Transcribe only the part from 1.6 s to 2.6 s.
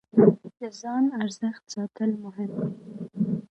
ساتل مهم